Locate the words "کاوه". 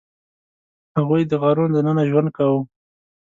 2.37-2.61